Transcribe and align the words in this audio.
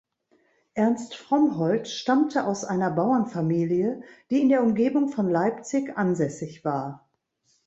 Ernst 0.73 1.13
Frommhold 1.13 1.87
stammte 1.87 2.45
aus 2.47 2.63
einer 2.65 2.89
Bauernfamilie, 2.89 4.01
die 4.31 4.41
in 4.41 4.49
der 4.49 4.63
Umgebung 4.63 5.09
von 5.09 5.29
Leipzig 5.29 5.95
ansässig 5.95 6.65
war. 6.65 7.07